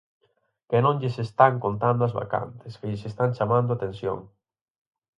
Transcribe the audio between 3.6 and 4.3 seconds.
a atención.